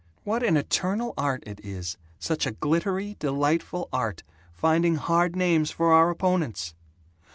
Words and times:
What 0.23 0.41
an 0.41 0.57
eternal 0.57 1.13
art 1.15 1.43
it 1.45 1.59
is 1.63 1.95
such 2.17 2.47
a 2.47 2.53
glittery 2.53 3.17
delightful 3.19 3.87
art 3.93 4.23
finding 4.51 4.95
hard 4.95 5.35
names 5.35 5.69
for 5.69 5.93
our 5.93 6.09
opponents! 6.09 6.73